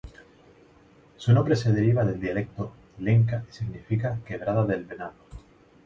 Su 1.17 1.31
nombre 1.31 1.55
se 1.55 1.71
deriva 1.71 2.03
del 2.03 2.19
dialecto 2.19 2.73
lenca 2.97 3.45
y 3.47 3.53
significa 3.53 4.17
"Quebrada 4.25 4.65
del 4.65 4.83
venado". 4.85 5.13